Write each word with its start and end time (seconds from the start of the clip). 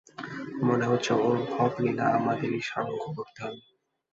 মনে 0.61 0.85
হচ্ছে 0.85 1.11
ওর 1.19 1.37
ভবনিলা 1.51 2.05
আমাদেরই 2.17 2.61
সাঙ্গ 2.63 2.91
করতে 3.15 3.39
হবে। 3.43 3.61